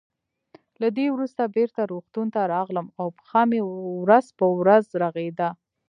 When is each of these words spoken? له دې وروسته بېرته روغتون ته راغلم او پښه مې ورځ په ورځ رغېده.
له 0.81 0.87
دې 0.97 1.07
وروسته 1.15 1.51
بېرته 1.55 1.81
روغتون 1.91 2.27
ته 2.35 2.41
راغلم 2.53 2.87
او 2.99 3.07
پښه 3.19 3.41
مې 3.49 3.61
ورځ 4.03 4.25
په 4.39 4.45
ورځ 4.59 4.85
رغېده. 5.03 5.49